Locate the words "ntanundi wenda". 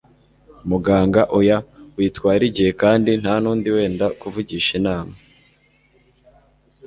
3.21-4.05